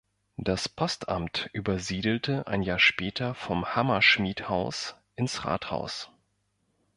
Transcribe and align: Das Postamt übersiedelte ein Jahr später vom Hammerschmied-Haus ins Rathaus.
Das 0.37 0.67
Postamt 0.67 1.51
übersiedelte 1.53 2.47
ein 2.47 2.63
Jahr 2.63 2.79
später 2.79 3.35
vom 3.35 3.65
Hammerschmied-Haus 3.75 4.95
ins 5.15 5.45
Rathaus. 5.45 6.09